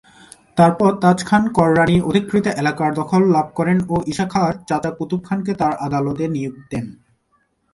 তারপর 0.57 0.91
তাজ 1.01 1.19
খান 1.25 1.43
কররানী 1.57 1.97
অধিকৃত 2.01 2.45
এলাকার 2.61 2.91
দখল 2.93 3.21
লাভ 3.31 3.47
করেন 3.55 3.77
ও 3.89 3.95
ঈসা 4.07 4.25
খাঁর 4.25 4.53
চাচা 4.67 4.91
কুতুব 4.97 5.21
খানকে 5.27 5.53
তার 5.53 5.73
আদালতে 5.77 6.23
নিয়োগ 6.27 6.55
দেন। 6.71 6.85